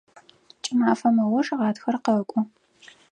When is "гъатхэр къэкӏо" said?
1.59-2.39